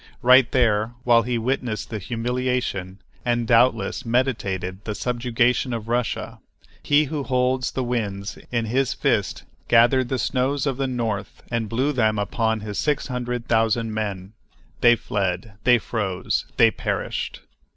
Right 0.23 0.51
there, 0.51 0.95
while 1.03 1.21
he 1.21 1.37
witnessed 1.37 1.91
the 1.91 1.99
humiliation 1.99 2.97
and 3.23 3.47
doubtless 3.47 4.03
meditated 4.03 4.83
the 4.83 4.95
subjugation 4.95 5.73
of 5.73 5.87
Russia, 5.87 6.39
He 6.81 7.03
who 7.03 7.21
holds 7.21 7.69
the 7.69 7.83
winds 7.83 8.39
in 8.51 8.65
His 8.65 8.95
fist 8.95 9.43
gathered 9.67 10.09
the 10.09 10.17
snows 10.17 10.65
of 10.65 10.77
the 10.77 10.87
north 10.87 11.43
and 11.51 11.69
blew 11.69 11.91
them 11.93 12.17
upon 12.17 12.61
his 12.61 12.79
six 12.79 13.09
hundred 13.09 13.47
thousand 13.47 13.93
men; 13.93 14.33
they 14.79 14.95
fled—they 14.95 15.77
froze—they 15.77 16.71
perished. 16.71 17.41